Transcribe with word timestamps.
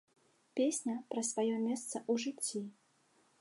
Песня 0.59 0.95
пра 1.11 1.21
сваё 1.29 1.55
месца 1.67 1.95
ў 2.11 2.25
жыцці. 2.25 2.59